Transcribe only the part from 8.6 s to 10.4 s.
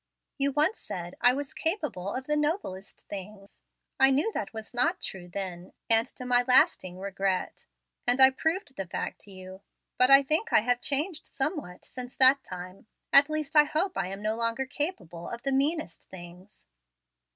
the fact to you. But I